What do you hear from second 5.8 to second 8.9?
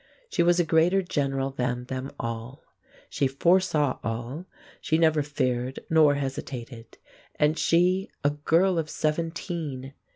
nor hesitated and she a girl of